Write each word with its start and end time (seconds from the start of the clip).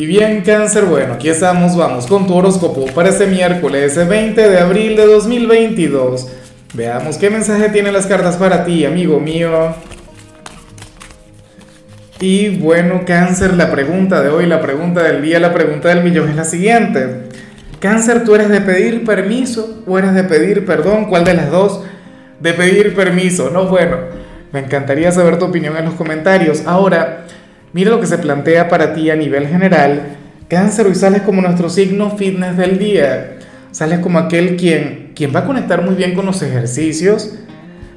Y 0.00 0.06
bien, 0.06 0.40
cáncer, 0.40 0.86
bueno, 0.86 1.12
aquí 1.12 1.28
estamos, 1.28 1.76
vamos 1.76 2.06
con 2.06 2.26
tu 2.26 2.34
horóscopo 2.34 2.86
para 2.94 3.10
este 3.10 3.26
miércoles 3.26 3.94
20 4.08 4.48
de 4.48 4.58
abril 4.58 4.96
de 4.96 5.04
2022. 5.04 6.26
Veamos 6.72 7.18
qué 7.18 7.28
mensaje 7.28 7.68
tienen 7.68 7.92
las 7.92 8.06
cartas 8.06 8.38
para 8.38 8.64
ti, 8.64 8.86
amigo 8.86 9.20
mío. 9.20 9.74
Y 12.18 12.48
bueno, 12.56 13.02
cáncer, 13.06 13.52
la 13.52 13.70
pregunta 13.70 14.22
de 14.22 14.30
hoy, 14.30 14.46
la 14.46 14.62
pregunta 14.62 15.02
del 15.02 15.20
día, 15.20 15.38
la 15.38 15.52
pregunta 15.52 15.90
del 15.90 16.02
millón 16.02 16.30
es 16.30 16.36
la 16.36 16.44
siguiente. 16.44 17.28
Cáncer, 17.78 18.24
¿tú 18.24 18.34
eres 18.34 18.48
de 18.48 18.62
pedir 18.62 19.04
permiso 19.04 19.82
o 19.86 19.98
eres 19.98 20.14
de 20.14 20.24
pedir 20.24 20.64
perdón? 20.64 21.10
¿Cuál 21.10 21.24
de 21.24 21.34
las 21.34 21.50
dos? 21.50 21.84
De 22.40 22.54
pedir 22.54 22.94
permiso, 22.94 23.50
¿no? 23.50 23.66
Bueno, 23.66 23.98
me 24.50 24.60
encantaría 24.60 25.12
saber 25.12 25.38
tu 25.38 25.44
opinión 25.44 25.76
en 25.76 25.84
los 25.84 25.92
comentarios. 25.92 26.62
Ahora... 26.64 27.26
Mira 27.72 27.90
lo 27.90 28.00
que 28.00 28.06
se 28.06 28.18
plantea 28.18 28.68
para 28.68 28.92
ti 28.92 29.10
a 29.10 29.16
nivel 29.16 29.46
general. 29.46 30.16
Cáncer, 30.48 30.86
hoy 30.86 30.96
sales 30.96 31.22
como 31.22 31.40
nuestro 31.40 31.70
signo 31.70 32.16
fitness 32.16 32.56
del 32.56 32.78
día. 32.78 33.38
Sales 33.70 34.00
como 34.00 34.18
aquel 34.18 34.56
quien, 34.56 35.12
quien 35.14 35.34
va 35.34 35.40
a 35.40 35.44
conectar 35.44 35.82
muy 35.82 35.94
bien 35.94 36.14
con 36.14 36.26
los 36.26 36.42
ejercicios. 36.42 37.36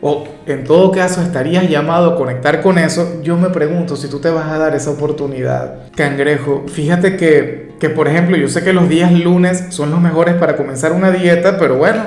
O 0.01 0.27
en 0.45 0.63
todo 0.63 0.91
caso 0.91 1.21
estarías 1.21 1.67
llamado 1.67 2.11
a 2.11 2.15
conectar 2.17 2.61
con 2.61 2.77
eso. 2.77 3.21
Yo 3.23 3.37
me 3.37 3.49
pregunto 3.49 3.95
si 3.95 4.09
tú 4.09 4.19
te 4.19 4.29
vas 4.29 4.47
a 4.47 4.59
dar 4.59 4.75
esa 4.75 4.91
oportunidad. 4.91 5.89
Cangrejo, 5.95 6.65
fíjate 6.67 7.15
que, 7.17 7.71
que 7.79 7.89
por 7.89 8.07
ejemplo, 8.07 8.37
yo 8.37 8.49
sé 8.49 8.63
que 8.63 8.73
los 8.73 8.87
días 8.87 9.11
lunes 9.11 9.67
son 9.69 9.89
los 9.89 9.99
mejores 9.99 10.35
para 10.35 10.55
comenzar 10.55 10.91
una 10.91 11.09
dieta, 11.09 11.57
pero 11.57 11.77
bueno, 11.77 12.03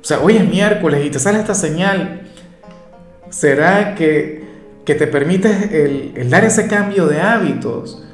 o 0.00 0.04
sea, 0.04 0.20
hoy 0.20 0.36
es 0.36 0.48
miércoles 0.48 1.04
y 1.04 1.10
te 1.10 1.18
sale 1.18 1.38
esta 1.38 1.54
señal. 1.54 2.20
¿Será 3.30 3.96
que 3.96 4.45
que 4.86 4.94
te 4.94 5.08
permite 5.08 6.14
el, 6.14 6.30
dar 6.30 6.44
ese 6.44 6.68
cambio 6.68 7.08
de 7.08 7.20
hábitos, 7.20 8.04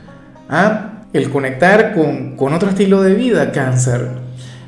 ¿ah? 0.49 1.05
el 1.13 1.29
conectar 1.31 1.93
con, 1.93 2.35
con, 2.35 2.55
otro 2.55 2.71
estilo 2.71 3.03
de 3.03 3.13
vida, 3.15 3.53
cáncer. 3.53 4.09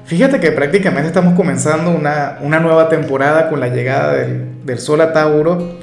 Fíjate 0.04 0.38
que 0.38 0.52
prácticamente 0.52 1.08
estamos 1.08 1.34
comenzando 1.34 1.90
una, 1.90 2.38
una 2.42 2.60
nueva 2.60 2.90
temporada 2.90 3.48
con 3.48 3.58
la 3.58 3.68
llegada 3.68 4.12
del, 4.12 4.66
del, 4.66 4.78
Sol 4.78 5.00
a 5.00 5.14
Tauro. 5.14 5.78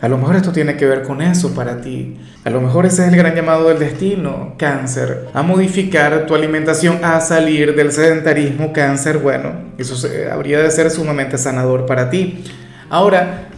A 0.00 0.08
lo 0.08 0.16
mejor 0.16 0.36
esto 0.36 0.50
tiene 0.50 0.78
que 0.78 0.86
ver 0.86 1.02
con 1.02 1.20
eso 1.20 1.54
para 1.54 1.82
ti. 1.82 2.18
A 2.42 2.48
lo 2.48 2.62
mejor 2.62 2.86
ese 2.86 3.02
es 3.02 3.12
el 3.12 3.18
gran 3.18 3.34
llamado 3.34 3.68
del 3.68 3.78
destino, 3.78 4.54
cáncer. 4.56 5.28
A 5.34 5.42
modificar 5.42 6.24
tu 6.24 6.34
alimentación, 6.34 7.04
a 7.04 7.20
salir 7.20 7.76
del 7.76 7.92
sedentarismo, 7.92 8.72
cáncer. 8.72 9.18
Bueno, 9.18 9.52
eso 9.76 10.08
habría 10.32 10.60
de 10.60 10.70
ser 10.70 10.90
sumamente 10.90 11.36
sanador 11.36 11.84
para 11.84 12.08
ti. 12.08 12.42
Ahora, 12.88 13.49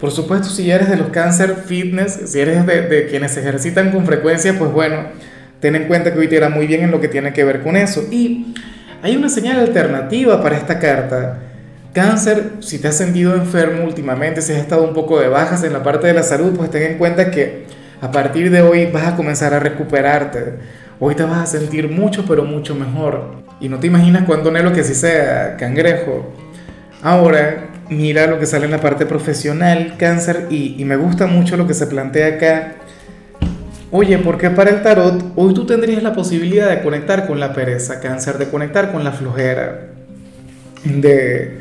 por 0.00 0.10
supuesto, 0.12 0.48
si 0.48 0.70
eres 0.70 0.88
de 0.88 0.96
los 0.96 1.08
cáncer 1.08 1.56
fitness, 1.66 2.20
si 2.24 2.40
eres 2.40 2.64
de, 2.66 3.06
quienes 3.10 3.32
se 3.32 3.40
ejercitan 3.40 3.90
con 3.90 4.06
frecuencia, 4.06 4.58
pues 4.58 4.72
bueno, 4.72 5.04
ten 5.60 5.76
en 5.76 5.84
cuenta 5.84 6.12
que 6.12 6.18
hoy 6.18 6.28
te 6.28 6.36
irá 6.36 6.48
muy 6.48 6.66
bien 6.66 6.82
en 6.82 6.90
lo 6.90 7.00
que 7.00 7.08
tiene 7.08 7.34
que 7.34 7.44
ver 7.44 7.62
con 7.62 7.76
eso. 7.76 8.04
Y 8.10 8.54
hay 9.02 9.16
una 9.16 9.28
señal 9.28 9.60
alternativa 9.60 10.42
para 10.42 10.56
esta 10.56 10.78
carta. 10.78 11.40
Cáncer, 11.92 12.52
si 12.60 12.78
te 12.78 12.88
has 12.88 12.96
sentido 12.96 13.34
enfermo 13.34 13.84
últimamente, 13.84 14.40
si 14.40 14.52
has 14.52 14.58
estado 14.58 14.84
un 14.84 14.94
poco 14.94 15.20
de 15.20 15.28
bajas 15.28 15.64
en 15.64 15.74
la 15.74 15.82
parte 15.82 16.06
de 16.06 16.14
la 16.14 16.22
salud, 16.22 16.56
pues 16.56 16.70
ten 16.70 16.92
en 16.92 16.98
cuenta 16.98 17.30
que 17.30 17.66
a 18.00 18.10
partir 18.10 18.50
de 18.50 18.62
hoy 18.62 18.86
vas 18.86 19.06
a 19.06 19.16
comenzar 19.16 19.52
a 19.52 19.58
recuperarte. 19.58 20.54
Hoy 20.98 21.14
te 21.14 21.24
vas 21.24 21.38
a 21.38 21.46
sentir 21.46 21.90
mucho, 21.90 22.24
pero 22.26 22.44
mucho 22.44 22.74
mejor. 22.74 23.42
Y 23.60 23.68
no 23.68 23.78
te 23.78 23.88
imaginas 23.88 24.24
cuánto 24.24 24.48
anhelo 24.48 24.72
que 24.72 24.80
así 24.80 24.94
sea, 24.94 25.56
cangrejo. 25.58 26.32
Ahora, 27.02 27.69
mira 27.90 28.26
lo 28.26 28.38
que 28.38 28.46
sale 28.46 28.64
en 28.64 28.70
la 28.70 28.80
parte 28.80 29.04
profesional, 29.04 29.96
cáncer, 29.98 30.46
y, 30.48 30.82
me 30.84 30.96
gusta 30.96 31.26
mucho 31.26 31.56
lo 31.56 31.66
que 31.66 31.74
se 31.74 31.86
plantea 31.86 32.36
acá. 32.36 32.74
Oye, 33.90 34.18
porque 34.18 34.50
para 34.50 34.70
el 34.70 34.82
tarot 34.82 35.32
hoy 35.34 35.52
tú 35.52 35.66
tendrías 35.66 36.02
la 36.02 36.14
posibilidad 36.14 36.70
de 36.70 36.80
conectar 36.80 37.26
con 37.26 37.40
la 37.40 37.52
pereza, 37.52 38.00
cáncer, 38.00 38.38
de 38.38 38.48
conectar 38.48 38.92
con 38.92 39.02
la 39.02 39.10
flojera, 39.10 39.88
de, 40.84 41.58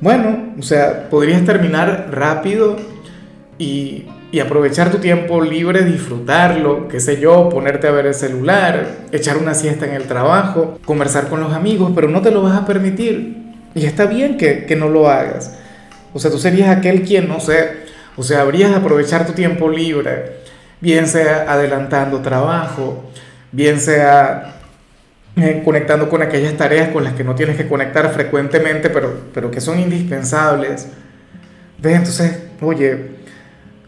bueno, 0.00 0.54
o 0.58 0.62
sea, 0.62 1.08
podrías 1.08 1.44
terminar 1.44 2.08
rápido 2.10 2.76
y, 3.58 4.06
y 4.32 4.40
aprovechar 4.40 4.90
tu 4.90 4.98
tiempo 4.98 5.40
libre, 5.40 5.84
disfrutarlo, 5.84 6.88
qué 6.88 6.98
sé 6.98 7.20
yo, 7.20 7.48
ponerte 7.48 7.86
a 7.86 7.92
ver 7.92 8.06
el 8.06 8.14
celular, 8.14 8.88
echar 9.12 9.36
una 9.36 9.54
siesta 9.54 9.86
en 9.86 9.94
el 9.94 10.02
trabajo, 10.02 10.80
conversar 10.84 11.28
con 11.28 11.38
los 11.38 11.52
amigos, 11.52 11.92
pero 11.94 12.08
no 12.08 12.20
te 12.20 12.32
lo 12.32 12.42
vas 12.42 12.60
a 12.60 12.66
permitir. 12.66 13.36
Y 13.76 13.86
está 13.86 14.06
bien 14.06 14.36
que, 14.36 14.64
que 14.66 14.74
no 14.74 14.88
lo 14.88 15.08
hagas. 15.08 15.56
O 16.12 16.18
sea, 16.18 16.30
tú 16.30 16.38
serías 16.38 16.74
aquel 16.76 17.02
quien, 17.02 17.28
no 17.28 17.40
sé, 17.40 17.70
o 18.16 18.22
sea, 18.22 18.40
habrías 18.40 18.70
de 18.70 18.76
aprovechar 18.76 19.26
tu 19.26 19.32
tiempo 19.32 19.68
libre, 19.68 20.38
bien 20.80 21.06
sea 21.06 21.46
adelantando 21.48 22.20
trabajo, 22.20 23.04
bien 23.52 23.80
sea 23.80 24.56
eh, 25.36 25.62
conectando 25.64 26.08
con 26.08 26.22
aquellas 26.22 26.56
tareas 26.56 26.88
con 26.88 27.04
las 27.04 27.12
que 27.12 27.22
no 27.22 27.36
tienes 27.36 27.56
que 27.56 27.68
conectar 27.68 28.12
frecuentemente, 28.12 28.90
pero, 28.90 29.20
pero 29.32 29.50
que 29.50 29.60
son 29.60 29.78
indispensables. 29.78 30.88
¿Ves? 31.80 31.96
Entonces, 31.96 32.38
oye, 32.60 33.18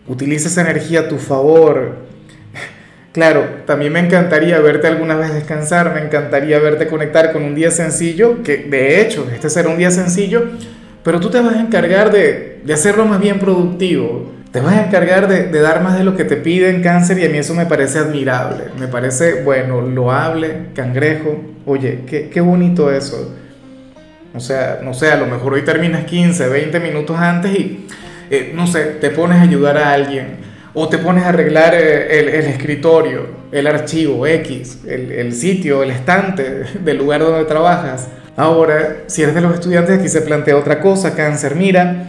utiliza 0.06 0.48
esa 0.48 0.60
energía 0.60 1.00
a 1.00 1.08
tu 1.08 1.19
favor. 1.19 1.97
Claro, 3.12 3.44
también 3.66 3.92
me 3.92 3.98
encantaría 3.98 4.60
verte 4.60 4.87
alguna 4.87 5.16
vez 5.16 5.34
descansar, 5.34 5.92
me 5.92 6.00
encantaría 6.00 6.60
verte 6.60 6.87
conectar 6.87 7.32
con 7.32 7.42
un 7.42 7.56
día 7.56 7.72
sencillo, 7.72 8.44
que 8.44 8.58
de 8.58 9.00
hecho, 9.00 9.28
este 9.34 9.50
será 9.50 9.69
un 9.69 9.78
día 9.78 9.91
sencillo, 9.91 10.44
pero 11.03 11.21
tú 11.21 11.31
te 11.31 11.41
vas 11.41 11.56
a 11.56 11.61
encargar 11.61 12.12
de, 12.12 12.62
hacerlo 12.72 13.05
más 13.06 13.21
bien 13.21 13.38
productivo. 13.38 14.33
Te 14.53 14.61
vas 14.61 14.77
a 14.77 14.87
encargar 14.87 15.28
de, 15.28 15.49
dar 15.61 15.83
más 15.83 15.97
de 15.97 16.05
lo 16.05 16.16
que 16.16 16.25
te 16.25 16.37
piden 16.37 16.83
cáncer 16.83 17.19
y 17.19 17.25
a 17.25 17.28
mí 17.28 17.38
eso 17.38 17.55
me 17.55 17.66
parece 17.66 17.99
admirable. 17.99 18.65
Me 18.78 18.88
parece, 18.88 19.43
bueno, 19.43 19.81
loable, 19.81 20.66
cangrejo. 20.75 21.41
Oye, 21.66 22.00
qué, 22.06 22.41
bonito 22.41 22.93
eso. 22.93 23.34
O 24.34 24.41
sea, 24.41 24.81
no 24.83 24.93
sé, 24.93 25.11
a 25.11 25.16
lo 25.16 25.27
mejor 25.27 25.55
hoy 25.55 25.62
terminas 25.62 26.05
15, 26.05 26.49
20 26.49 26.81
minutos 26.81 27.17
antes 27.17 27.53
y, 27.59 27.87
eh, 28.31 28.53
no 28.55 28.67
sé, 28.67 28.84
te 29.00 29.11
pones 29.11 29.38
a 29.38 29.43
ayudar 29.43 29.78
a 29.78 29.93
alguien. 29.93 30.50
O 30.75 30.88
te 30.88 30.99
pones 30.99 31.25
a 31.25 31.31
arreglar 31.31 31.75
eh, 31.75 32.21
el, 32.21 32.28
el 32.28 32.47
escritorio, 32.47 33.27
el 33.50 33.67
archivo 33.67 34.27
X, 34.27 34.81
el, 34.87 35.11
el 35.11 35.32
sitio, 35.32 35.82
el 35.82 35.91
estante 35.91 36.65
del 36.84 36.99
lugar 36.99 37.21
donde 37.21 37.44
trabajas 37.44 38.09
Ahora, 38.36 39.04
si 39.06 39.22
eres 39.22 39.34
de 39.34 39.41
los 39.41 39.54
estudiantes, 39.54 39.98
aquí 39.98 40.08
se 40.08 40.22
plantea 40.22 40.56
otra 40.56 40.80
cosa, 40.80 41.14
cáncer. 41.14 41.56
Mira, 41.56 42.06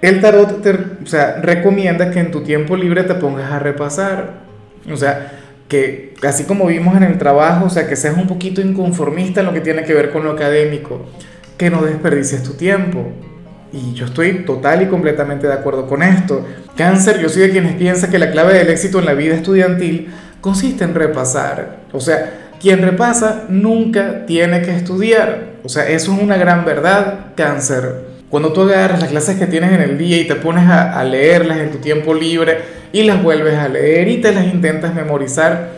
el 0.00 0.20
tarot 0.20 0.62
te 0.62 0.70
o 0.70 1.06
sea, 1.06 1.40
recomienda 1.40 2.10
que 2.10 2.20
en 2.20 2.30
tu 2.30 2.42
tiempo 2.42 2.76
libre 2.76 3.04
te 3.04 3.14
pongas 3.14 3.52
a 3.52 3.58
repasar. 3.58 4.42
O 4.90 4.96
sea, 4.96 5.32
que 5.68 6.14
así 6.26 6.44
como 6.44 6.66
vimos 6.66 6.96
en 6.96 7.04
el 7.04 7.18
trabajo, 7.18 7.66
o 7.66 7.70
sea, 7.70 7.86
que 7.86 7.96
seas 7.96 8.16
un 8.16 8.26
poquito 8.26 8.60
inconformista 8.60 9.40
en 9.40 9.46
lo 9.46 9.52
que 9.52 9.60
tiene 9.60 9.84
que 9.84 9.94
ver 9.94 10.10
con 10.10 10.24
lo 10.24 10.32
académico, 10.32 11.06
que 11.56 11.70
no 11.70 11.82
desperdicies 11.82 12.42
tu 12.42 12.54
tiempo. 12.54 13.12
Y 13.72 13.94
yo 13.94 14.04
estoy 14.06 14.44
total 14.44 14.82
y 14.82 14.86
completamente 14.86 15.46
de 15.46 15.54
acuerdo 15.54 15.86
con 15.86 16.02
esto. 16.02 16.44
Cáncer, 16.76 17.20
yo 17.20 17.28
soy 17.28 17.42
de 17.42 17.50
quienes 17.50 17.74
piensan 17.76 18.10
que 18.10 18.18
la 18.18 18.30
clave 18.30 18.52
del 18.54 18.68
éxito 18.68 18.98
en 18.98 19.06
la 19.06 19.14
vida 19.14 19.34
estudiantil 19.34 20.12
consiste 20.40 20.84
en 20.84 20.94
repasar. 20.94 21.84
O 21.92 22.00
sea, 22.00 22.51
quien 22.62 22.80
repasa 22.80 23.46
nunca 23.48 24.24
tiene 24.24 24.62
que 24.62 24.74
estudiar. 24.74 25.54
O 25.64 25.68
sea, 25.68 25.88
eso 25.88 26.14
es 26.14 26.22
una 26.22 26.36
gran 26.36 26.64
verdad, 26.64 27.32
cáncer. 27.34 28.12
Cuando 28.30 28.52
tú 28.52 28.62
agarras 28.62 29.00
las 29.00 29.10
clases 29.10 29.36
que 29.36 29.48
tienes 29.48 29.72
en 29.72 29.80
el 29.80 29.98
día 29.98 30.18
y 30.18 30.28
te 30.28 30.36
pones 30.36 30.68
a, 30.68 31.02
leerlas 31.02 31.58
en 31.58 31.72
tu 31.72 31.78
tiempo 31.78 32.14
libre 32.14 32.60
y 32.92 33.02
las 33.02 33.20
vuelves 33.20 33.58
a 33.58 33.68
leer 33.68 34.06
y 34.06 34.20
te 34.20 34.32
las 34.32 34.46
intentas 34.46 34.94
memorizar, 34.94 35.70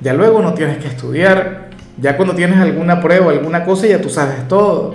ya 0.00 0.14
luego 0.14 0.40
no 0.40 0.54
tienes 0.54 0.78
que 0.78 0.86
estudiar. 0.86 1.70
Ya 2.00 2.16
cuando 2.16 2.36
tienes 2.36 2.58
alguna 2.58 3.00
prueba, 3.00 3.32
alguna 3.32 3.64
cosa, 3.64 3.88
ya 3.88 4.00
tú 4.00 4.08
sabes 4.08 4.46
todo. 4.46 4.94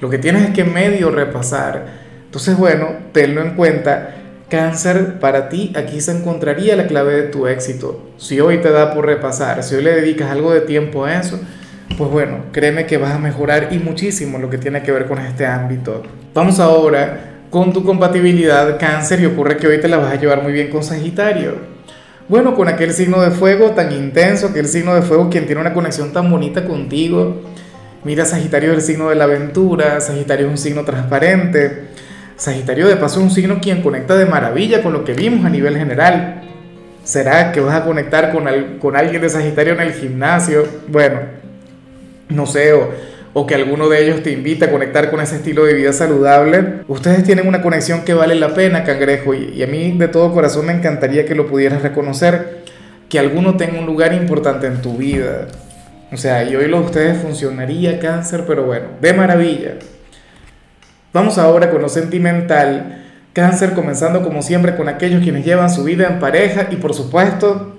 Lo 0.00 0.08
que 0.08 0.16
tienes 0.16 0.44
es 0.44 0.50
que 0.54 0.64
medio 0.64 1.10
repasar. 1.10 1.84
Entonces, 2.24 2.56
bueno, 2.56 2.88
tenlo 3.12 3.42
en 3.42 3.50
cuenta 3.50 4.23
Cáncer, 4.54 5.18
para 5.18 5.48
ti 5.48 5.72
aquí 5.74 6.00
se 6.00 6.12
encontraría 6.12 6.76
la 6.76 6.86
clave 6.86 7.16
de 7.16 7.22
tu 7.24 7.48
éxito. 7.48 8.10
Si 8.18 8.38
hoy 8.38 8.58
te 8.58 8.70
da 8.70 8.94
por 8.94 9.04
repasar, 9.04 9.64
si 9.64 9.74
hoy 9.74 9.82
le 9.82 9.96
dedicas 9.96 10.30
algo 10.30 10.54
de 10.54 10.60
tiempo 10.60 11.04
a 11.04 11.18
eso, 11.18 11.40
pues 11.98 12.08
bueno, 12.08 12.36
créeme 12.52 12.86
que 12.86 12.96
vas 12.96 13.12
a 13.12 13.18
mejorar 13.18 13.70
y 13.72 13.80
muchísimo 13.80 14.38
lo 14.38 14.50
que 14.50 14.58
tiene 14.58 14.84
que 14.84 14.92
ver 14.92 15.06
con 15.06 15.18
este 15.18 15.44
ámbito. 15.44 16.04
Vamos 16.32 16.60
ahora 16.60 17.40
con 17.50 17.72
tu 17.72 17.82
compatibilidad 17.82 18.78
cáncer 18.78 19.20
y 19.22 19.26
ocurre 19.26 19.56
que 19.56 19.66
hoy 19.66 19.80
te 19.80 19.88
la 19.88 19.96
vas 19.96 20.12
a 20.12 20.20
llevar 20.20 20.40
muy 20.40 20.52
bien 20.52 20.70
con 20.70 20.84
Sagitario. 20.84 21.56
Bueno, 22.28 22.54
con 22.54 22.68
aquel 22.68 22.92
signo 22.92 23.22
de 23.22 23.32
fuego 23.32 23.72
tan 23.72 23.90
intenso, 23.90 24.46
aquel 24.46 24.68
signo 24.68 24.94
de 24.94 25.02
fuego 25.02 25.30
quien 25.30 25.46
tiene 25.46 25.60
una 25.60 25.74
conexión 25.74 26.12
tan 26.12 26.30
bonita 26.30 26.64
contigo. 26.64 27.42
Mira, 28.04 28.24
Sagitario 28.24 28.70
es 28.70 28.76
el 28.76 28.82
signo 28.82 29.08
de 29.08 29.16
la 29.16 29.24
aventura, 29.24 30.00
Sagitario 30.00 30.46
es 30.46 30.52
un 30.52 30.58
signo 30.58 30.84
transparente 30.84 31.88
Sagitario 32.36 32.88
de 32.88 32.96
paso 32.96 33.20
es 33.20 33.24
un 33.24 33.30
signo 33.30 33.60
quien 33.60 33.82
conecta 33.82 34.16
de 34.16 34.26
maravilla 34.26 34.82
con 34.82 34.92
lo 34.92 35.04
que 35.04 35.14
vimos 35.14 35.44
a 35.44 35.50
nivel 35.50 35.76
general. 35.76 36.42
¿Será 37.04 37.52
que 37.52 37.60
vas 37.60 37.74
a 37.74 37.84
conectar 37.84 38.32
con, 38.32 38.44
con 38.80 38.96
alguien 38.96 39.22
de 39.22 39.28
Sagitario 39.28 39.74
en 39.74 39.80
el 39.80 39.92
gimnasio? 39.92 40.66
Bueno, 40.88 41.20
no 42.28 42.46
sé, 42.46 42.72
o, 42.72 43.46
que 43.46 43.54
alguno 43.54 43.88
de 43.88 44.04
ellos 44.04 44.22
te 44.22 44.32
invita 44.32 44.66
a 44.66 44.70
conectar 44.70 45.10
con 45.10 45.20
ese 45.20 45.36
estilo 45.36 45.64
de 45.64 45.74
vida 45.74 45.92
saludable. 45.92 46.80
Ustedes 46.88 47.24
tienen 47.24 47.46
una 47.46 47.62
conexión 47.62 48.02
que 48.02 48.14
vale 48.14 48.34
la 48.34 48.54
pena, 48.54 48.84
cangrejo, 48.84 49.34
y, 49.34 49.52
y 49.54 49.62
a 49.62 49.66
mí 49.66 49.96
de 49.98 50.08
todo 50.08 50.32
corazón 50.32 50.66
me 50.66 50.72
encantaría 50.72 51.26
que 51.26 51.34
lo 51.34 51.46
pudieras 51.46 51.82
reconocer 51.82 52.64
que 53.08 53.18
alguno 53.18 53.56
tenga 53.56 53.78
un 53.78 53.86
lugar 53.86 54.12
importante 54.12 54.66
en 54.66 54.80
tu 54.82 54.96
vida. 54.96 55.46
O 56.10 56.16
sea, 56.16 56.44
y 56.44 56.56
hoy 56.56 56.68
lo 56.68 56.80
de 56.80 56.86
ustedes 56.86 57.18
funcionaría 57.18 57.98
cáncer, 58.00 58.44
pero 58.46 58.64
bueno, 58.64 58.86
de 59.00 59.12
maravilla. 59.12 59.74
Vamos 61.14 61.38
ahora 61.38 61.70
con 61.70 61.80
lo 61.80 61.88
sentimental. 61.88 63.04
Cáncer 63.32 63.72
comenzando 63.72 64.22
como 64.22 64.42
siempre 64.42 64.74
con 64.74 64.88
aquellos 64.88 65.22
quienes 65.22 65.44
llevan 65.44 65.70
su 65.70 65.84
vida 65.84 66.08
en 66.08 66.18
pareja 66.18 66.66
y 66.72 66.76
por 66.76 66.92
supuesto 66.92 67.76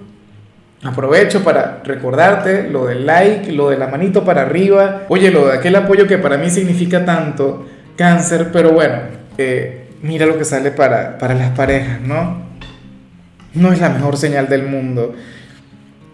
aprovecho 0.82 1.44
para 1.44 1.82
recordarte 1.84 2.70
lo 2.70 2.86
del 2.86 3.06
like, 3.06 3.52
lo 3.52 3.72
de 3.72 3.78
la 3.78 3.88
manito 3.88 4.24
para 4.24 4.44
arriba, 4.44 5.04
oye, 5.10 5.32
lo 5.32 5.48
de 5.48 5.58
aquel 5.58 5.76
apoyo 5.76 6.08
que 6.08 6.18
para 6.18 6.38
mí 6.38 6.50
significa 6.50 7.04
tanto, 7.04 7.66
cáncer, 7.98 8.52
pero 8.54 8.72
bueno, 8.72 9.00
eh, 9.38 9.90
mira 10.02 10.26
lo 10.26 10.38
que 10.38 10.46
sale 10.46 10.72
para, 10.72 11.18
para 11.18 11.34
las 11.34 11.50
parejas, 11.58 12.00
¿no? 12.00 12.42
No 13.54 13.74
es 13.74 13.82
la 13.82 13.90
mejor 13.90 14.16
señal 14.16 14.48
del 14.48 14.64
mundo. 14.64 15.14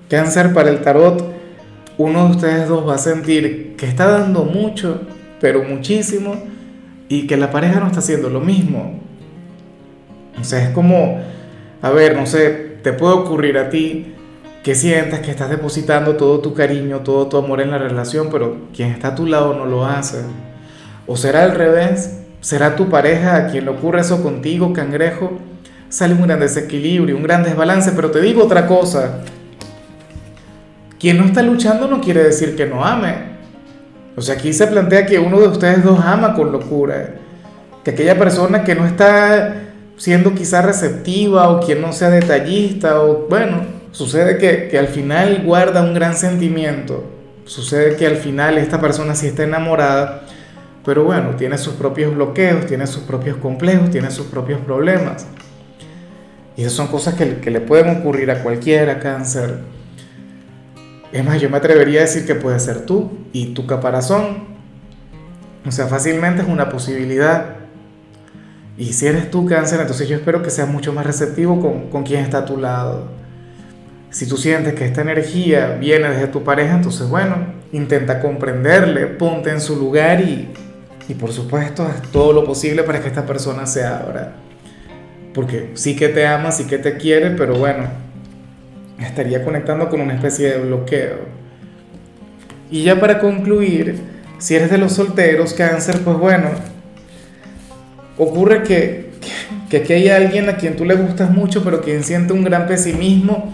Cáncer 0.10 0.54
para 0.54 0.70
el 0.70 0.80
tarot, 0.80 1.24
uno 1.98 2.26
de 2.26 2.32
ustedes 2.32 2.68
dos 2.68 2.88
va 2.88 2.96
a 2.96 3.00
sentir 3.00 3.76
que 3.78 3.86
está 3.86 4.08
dando 4.08 4.44
mucho, 4.44 5.02
pero 5.40 5.64
muchísimo, 5.64 6.50
y 7.12 7.28
que 7.28 7.36
la 7.36 7.52
pareja 7.52 7.82
no 7.82 7.88
está 7.88 8.00
haciendo 8.00 8.30
lo 8.30 8.40
mismo. 8.40 9.02
O 10.40 10.46
sea, 10.46 10.64
es 10.64 10.70
como, 10.70 11.20
a 11.82 11.90
ver, 11.90 12.16
no 12.16 12.26
sé, 12.26 12.78
te 12.82 12.94
puede 12.94 13.16
ocurrir 13.16 13.58
a 13.58 13.70
ti 13.70 14.16
que 14.64 14.76
sientas 14.76 15.20
que 15.20 15.30
estás 15.30 15.50
depositando 15.50 16.16
todo 16.16 16.40
tu 16.40 16.54
cariño, 16.54 17.02
todo 17.02 17.28
tu 17.28 17.36
amor 17.36 17.60
en 17.60 17.72
la 17.72 17.80
relación, 17.80 18.30
pero 18.32 18.70
quien 18.74 18.92
está 18.92 19.10
a 19.10 19.16
tu 19.16 19.26
lado 19.26 19.54
no 19.54 19.66
lo 19.66 19.86
hace. 19.86 20.22
O 21.06 21.18
será 21.18 21.44
al 21.44 21.54
revés, 21.54 22.22
será 22.40 22.78
tu 22.78 22.88
pareja 22.88 23.36
a 23.36 23.48
quien 23.48 23.66
le 23.66 23.72
ocurre 23.72 24.00
eso 24.00 24.24
contigo, 24.24 24.72
cangrejo. 24.72 25.34
Sale 25.90 26.14
un 26.14 26.22
gran 26.22 26.40
desequilibrio, 26.40 27.18
un 27.18 27.24
gran 27.24 27.44
desbalance, 27.44 27.92
pero 27.92 28.12
te 28.12 28.22
digo 28.22 28.46
otra 28.46 28.68
cosa. 28.68 29.20
Quien 30.98 31.18
no 31.18 31.26
está 31.26 31.42
luchando 31.42 31.90
no 31.90 32.00
quiere 32.00 32.24
decir 32.24 32.56
que 32.56 32.68
no 32.68 32.86
ame. 32.86 33.31
O 34.16 34.22
sea, 34.22 34.36
aquí 34.36 34.54
se 34.54 34.68
plantea 34.68 35.06
que 35.06 35.20
uno 35.20 35.40
de 35.40 35.48
ustedes 35.48 35.84
dos 35.84 36.00
ama 36.04 36.34
con 36.34 36.52
locura. 36.52 37.16
Que 37.84 37.92
aquella 37.92 38.18
persona 38.18 38.64
que 38.64 38.76
no 38.76 38.86
está 38.86 39.56
siendo 39.98 40.34
quizá 40.34 40.62
receptiva 40.62 41.50
o 41.50 41.60
quien 41.60 41.82
no 41.82 41.94
sea 41.94 42.10
detallista 42.10 43.02
o 43.02 43.28
bueno, 43.30 43.62
sucede 43.92 44.38
que, 44.38 44.68
que 44.68 44.80
al 44.80 44.88
final 44.88 45.44
guarda 45.46 45.82
un 45.82 45.94
gran 45.94 46.16
sentimiento. 46.16 47.04
Sucede 47.46 47.96
que 47.96 48.08
al 48.08 48.18
final 48.18 48.58
esta 48.58 48.80
persona 48.80 49.16
sí 49.16 49.28
está 49.28 49.44
enamorada, 49.44 50.24
pero 50.86 51.04
bueno, 51.04 51.36
tiene 51.38 51.58
sus 51.58 51.74
propios 51.74 52.14
bloqueos, 52.16 52.66
tiene 52.66 52.88
sus 52.88 53.04
propios 53.04 53.38
complejos, 53.38 53.90
tiene 53.92 54.12
sus 54.12 54.28
propios 54.28 54.60
problemas. 54.62 55.26
Y 56.56 56.62
esas 56.62 56.74
son 56.74 56.88
cosas 56.88 57.16
que, 57.16 57.38
que 57.38 57.52
le 57.52 57.62
pueden 57.62 57.98
ocurrir 57.98 58.30
a 58.32 58.44
cualquiera, 58.44 59.00
cáncer. 59.00 59.60
Es 61.12 61.26
más, 61.26 61.42
yo 61.42 61.50
me 61.50 61.58
atrevería 61.58 62.00
a 62.00 62.04
decir 62.04 62.26
que 62.26 62.36
puede 62.36 62.60
ser 62.60 62.86
tú 62.86 63.12
y 63.34 63.54
tu 63.54 63.66
caparazón. 63.68 64.46
O 65.66 65.72
sea, 65.72 65.88
fácilmente 65.88 66.42
es 66.42 66.48
una 66.48 66.70
posibilidad. 66.70 67.58
Y 68.78 68.94
si 68.94 69.08
eres 69.08 69.30
tú 69.30 69.46
cáncer, 69.46 69.82
entonces 69.82 70.08
yo 70.08 70.16
espero 70.16 70.42
que 70.42 70.50
seas 70.50 70.70
mucho 70.70 70.94
más 70.94 71.06
receptivo 71.06 71.60
con, 71.60 71.90
con 71.90 72.04
quien 72.04 72.22
está 72.22 72.40
a 72.40 72.46
tu 72.46 72.58
lado. 72.58 73.10
Si 74.10 74.28
tú 74.28 74.38
sientes 74.38 74.74
que 74.74 74.86
esta 74.86 75.02
energía 75.02 75.78
viene 75.80 76.10
desde 76.10 76.28
tu 76.28 76.44
pareja, 76.44 76.76
entonces 76.76 77.08
bueno, 77.08 77.36
intenta 77.72 78.20
comprenderle, 78.20 79.08
ponte 79.08 79.50
en 79.50 79.62
su 79.62 79.76
lugar 79.76 80.22
y, 80.22 80.50
y 81.08 81.14
por 81.14 81.32
supuesto 81.32 81.84
haz 81.84 82.02
todo 82.12 82.34
lo 82.34 82.44
posible 82.44 82.84
para 82.84 83.02
que 83.02 83.08
esta 83.08 83.26
persona 83.26 83.66
se 83.66 83.86
abra. 83.86 84.34
Porque 85.34 85.72
sí 85.76 85.96
que 85.96 86.10
te 86.10 86.26
ama, 86.26 86.52
sí 86.52 86.66
que 86.66 86.78
te 86.78 86.98
quiere, 86.98 87.32
pero 87.32 87.56
bueno, 87.56 87.84
estaría 89.06 89.44
conectando 89.44 89.90
con 89.90 90.02
una 90.02 90.14
especie 90.14 90.52
de 90.52 90.60
bloqueo. 90.60 91.42
Y 92.70 92.84
ya 92.84 93.00
para 93.00 93.20
concluir, 93.20 94.00
si 94.38 94.56
eres 94.56 94.72
de 94.72 94.78
los 94.78 94.94
solteros, 94.94 95.54
cáncer, 95.54 96.00
pues 96.04 96.18
bueno, 96.18 96.50
ocurre 98.18 98.64
que, 98.64 99.12
que 99.70 99.78
aquí 99.78 99.94
hay 99.94 100.10
alguien 100.10 100.50
a 100.50 100.56
quien 100.56 100.76
tú 100.76 100.86
le 100.86 100.96
gustas 100.96 101.32
mucho, 101.32 101.64
pero 101.64 101.82
quien 101.82 102.04
siente 102.04 102.34
un 102.34 102.44
gran 102.44 102.68
pesimismo 102.68 103.54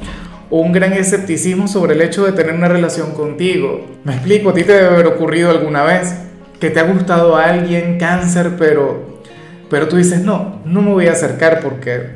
o 0.50 0.62
un 0.62 0.72
gran 0.72 0.94
escepticismo 0.94 1.68
sobre 1.68 1.96
el 1.96 2.02
hecho 2.02 2.26
de 2.26 2.32
tener 2.32 2.54
una 2.54 2.68
relación 2.68 3.14
contigo. 3.14 3.86
Me 4.04 4.14
explico, 4.14 4.52
a 4.52 4.54
ti 4.54 4.64
te 4.64 4.74
debe 4.74 4.88
haber 4.88 5.08
ocurrido 5.08 5.50
alguna 5.50 5.84
vez 5.84 6.16
que 6.60 6.70
te 6.70 6.80
ha 6.80 6.84
gustado 6.84 7.36
a 7.36 7.46
alguien 7.46 7.98
cáncer, 7.98 8.54
pero, 8.58 9.22
pero 9.70 9.88
tú 9.88 9.98
dices, 9.98 10.22
no, 10.22 10.62
no 10.66 10.82
me 10.82 10.92
voy 10.92 11.08
a 11.08 11.12
acercar 11.12 11.60
porque, 11.60 12.12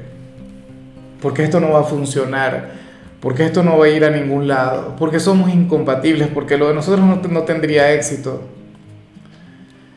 porque 1.21 1.43
esto 1.43 1.59
no 1.59 1.71
va 1.71 1.81
a 1.81 1.83
funcionar 1.83 2.80
porque 3.21 3.45
esto 3.45 3.61
no 3.61 3.77
va 3.77 3.85
a 3.85 3.89
ir 3.89 4.03
a 4.03 4.09
ningún 4.09 4.47
lado, 4.47 4.95
porque 4.97 5.19
somos 5.19 5.53
incompatibles, 5.53 6.27
porque 6.27 6.57
lo 6.57 6.67
de 6.67 6.73
nosotros 6.73 7.05
no, 7.05 7.21
no, 7.29 7.43
tendría 7.43 7.93
éxito. 7.93 8.41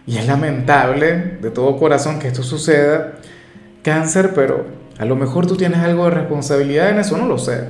Y 0.07 0.19
es 0.19 0.27
lamentable 0.27 1.39
de 1.41 1.51
todo 1.51 1.79
corazón 1.79 2.19
que 2.19 2.29
esto 2.29 2.43
suceda, 2.43 3.15
cáncer, 3.83 4.33
pero 4.35 4.67
a 4.99 5.07
lo 5.07 5.17
mejor 5.17 5.47
tú 5.47 5.57
tienes 5.57 5.79
algo 5.81 6.05
de 6.05 6.11
responsabilidad 6.11 6.91
en 6.91 6.99
eso, 6.99 7.17
no 7.17 7.27
lo 7.27 7.39
sé. 7.39 7.65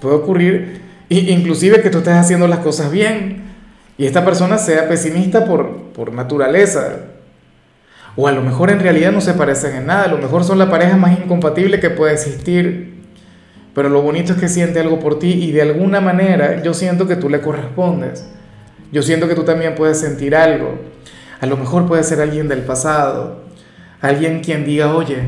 Puede 0.00 0.16
ocurrir, 0.16 0.80
inclusive 1.10 1.82
que 1.82 1.90
tú 1.90 1.98
estés 1.98 2.14
haciendo 2.14 2.48
las 2.48 2.60
cosas 2.60 2.90
bien 2.90 3.42
y 3.98 4.06
esta 4.06 4.24
persona 4.24 4.56
sea 4.56 4.88
pesimista 4.88 5.44
por, 5.44 5.92
por 5.92 6.14
naturaleza. 6.14 6.96
O 8.16 8.26
a 8.26 8.32
lo 8.32 8.40
mejor 8.40 8.70
en 8.70 8.80
realidad 8.80 9.12
no 9.12 9.20
se 9.20 9.34
parecen 9.34 9.76
en 9.76 9.86
nada, 9.86 10.04
a 10.04 10.08
lo 10.08 10.16
mejor 10.16 10.44
son 10.44 10.58
la 10.58 10.70
pareja 10.70 10.96
más 10.96 11.18
incompatible 11.18 11.78
que 11.78 11.90
puede 11.90 12.14
existir 12.14 12.93
pero 13.74 13.88
lo 13.88 14.02
bonito 14.02 14.32
es 14.32 14.38
que 14.38 14.48
siente 14.48 14.80
algo 14.80 15.00
por 15.00 15.18
ti 15.18 15.32
y 15.32 15.52
de 15.52 15.62
alguna 15.62 16.00
manera 16.00 16.62
yo 16.62 16.74
siento 16.74 17.06
que 17.08 17.16
tú 17.16 17.28
le 17.28 17.40
correspondes. 17.40 18.24
Yo 18.92 19.02
siento 19.02 19.26
que 19.26 19.34
tú 19.34 19.42
también 19.42 19.74
puedes 19.74 19.98
sentir 19.98 20.36
algo. 20.36 20.78
A 21.40 21.46
lo 21.46 21.56
mejor 21.56 21.86
puede 21.86 22.04
ser 22.04 22.20
alguien 22.20 22.48
del 22.48 22.60
pasado. 22.60 23.42
Alguien 24.00 24.40
quien 24.40 24.64
diga, 24.64 24.94
oye, 24.94 25.18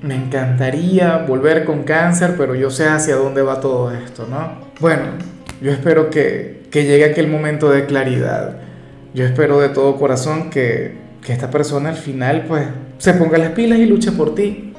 me 0.00 0.14
encantaría 0.14 1.18
volver 1.18 1.64
con 1.64 1.82
cáncer, 1.82 2.34
pero 2.38 2.54
yo 2.54 2.70
sé 2.70 2.86
hacia 2.86 3.16
dónde 3.16 3.42
va 3.42 3.60
todo 3.60 3.92
esto, 3.92 4.26
¿no? 4.28 4.72
Bueno, 4.80 5.02
yo 5.60 5.70
espero 5.70 6.10
que, 6.10 6.64
que 6.70 6.84
llegue 6.84 7.04
aquel 7.04 7.28
momento 7.28 7.70
de 7.70 7.86
claridad. 7.86 8.56
Yo 9.14 9.24
espero 9.24 9.60
de 9.60 9.68
todo 9.68 9.96
corazón 9.96 10.50
que, 10.50 10.96
que 11.24 11.32
esta 11.32 11.50
persona 11.50 11.88
al 11.90 11.96
final 11.96 12.44
pues 12.46 12.66
se 12.98 13.14
ponga 13.14 13.38
las 13.38 13.52
pilas 13.52 13.78
y 13.78 13.86
luche 13.86 14.12
por 14.12 14.34
ti. 14.34 14.73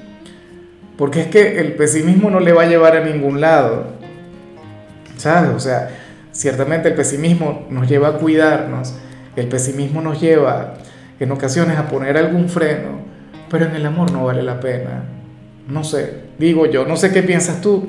Porque 0.97 1.21
es 1.21 1.27
que 1.27 1.59
el 1.59 1.73
pesimismo 1.73 2.29
no 2.29 2.39
le 2.39 2.53
va 2.53 2.63
a 2.63 2.67
llevar 2.67 2.95
a 2.95 3.03
ningún 3.03 3.41
lado. 3.41 3.87
¿Sabes? 5.17 5.51
O 5.55 5.59
sea, 5.59 5.89
ciertamente 6.31 6.89
el 6.89 6.95
pesimismo 6.95 7.65
nos 7.69 7.87
lleva 7.87 8.09
a 8.09 8.13
cuidarnos, 8.13 8.93
el 9.35 9.47
pesimismo 9.47 10.01
nos 10.01 10.21
lleva 10.21 10.75
en 11.19 11.31
ocasiones 11.31 11.77
a 11.77 11.87
poner 11.87 12.17
algún 12.17 12.49
freno, 12.49 12.99
pero 13.49 13.65
en 13.65 13.75
el 13.75 13.85
amor 13.85 14.11
no 14.11 14.25
vale 14.25 14.43
la 14.43 14.59
pena. 14.59 15.03
No 15.67 15.83
sé, 15.83 16.25
digo 16.37 16.65
yo, 16.65 16.85
no 16.85 16.97
sé 16.97 17.11
qué 17.11 17.23
piensas 17.23 17.61
tú. 17.61 17.87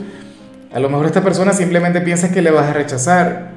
A 0.72 0.80
lo 0.80 0.88
mejor 0.88 1.06
esta 1.06 1.22
persona 1.22 1.52
simplemente 1.52 2.00
piensa 2.00 2.32
que 2.32 2.42
le 2.42 2.50
vas 2.50 2.66
a 2.66 2.72
rechazar. 2.72 3.50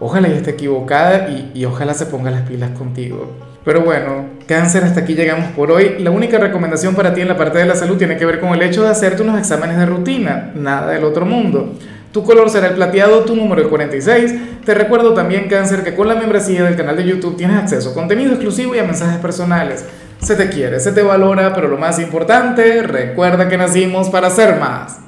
Ojalá 0.00 0.28
y 0.28 0.32
esté 0.32 0.52
equivocada 0.52 1.28
y, 1.28 1.52
y 1.54 1.64
ojalá 1.66 1.94
se 1.94 2.06
ponga 2.06 2.30
las 2.30 2.42
pilas 2.42 2.70
contigo. 2.70 3.49
Pero 3.64 3.82
bueno, 3.82 4.24
cáncer, 4.46 4.84
hasta 4.84 5.00
aquí 5.00 5.14
llegamos 5.14 5.50
por 5.52 5.70
hoy. 5.70 5.96
La 5.98 6.10
única 6.10 6.38
recomendación 6.38 6.94
para 6.94 7.12
ti 7.12 7.20
en 7.20 7.28
la 7.28 7.36
parte 7.36 7.58
de 7.58 7.66
la 7.66 7.74
salud 7.74 7.98
tiene 7.98 8.16
que 8.16 8.24
ver 8.24 8.40
con 8.40 8.54
el 8.54 8.62
hecho 8.62 8.82
de 8.82 8.88
hacerte 8.88 9.22
unos 9.22 9.38
exámenes 9.38 9.76
de 9.76 9.86
rutina, 9.86 10.52
nada 10.54 10.92
del 10.92 11.04
otro 11.04 11.26
mundo. 11.26 11.74
Tu 12.12 12.24
color 12.24 12.48
será 12.48 12.68
el 12.68 12.74
plateado, 12.74 13.20
tu 13.20 13.36
número 13.36 13.60
el 13.62 13.68
46. 13.68 14.64
Te 14.64 14.74
recuerdo 14.74 15.12
también, 15.12 15.46
cáncer, 15.48 15.84
que 15.84 15.94
con 15.94 16.08
la 16.08 16.14
membresía 16.14 16.64
del 16.64 16.74
canal 16.74 16.96
de 16.96 17.04
YouTube 17.04 17.36
tienes 17.36 17.56
acceso 17.58 17.90
a 17.90 17.94
contenido 17.94 18.32
exclusivo 18.32 18.74
y 18.74 18.78
a 18.78 18.84
mensajes 18.84 19.18
personales. 19.18 19.84
Se 20.20 20.36
te 20.36 20.48
quiere, 20.48 20.80
se 20.80 20.92
te 20.92 21.02
valora, 21.02 21.54
pero 21.54 21.68
lo 21.68 21.76
más 21.76 21.98
importante, 21.98 22.82
recuerda 22.82 23.48
que 23.48 23.58
nacimos 23.58 24.08
para 24.08 24.30
ser 24.30 24.58
más. 24.58 25.00